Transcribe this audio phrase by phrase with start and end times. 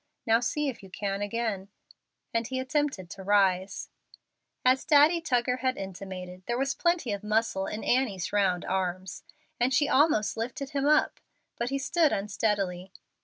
[0.25, 1.67] Now see if you can again;"
[2.33, 3.89] and he attempted to rise.
[4.65, 9.21] As Daddy Tuggar had intimated, there was plenty of muscle in Annie's round arms,
[9.59, 11.19] and she almost lifted him up,
[11.55, 12.91] but he stood unsteadily.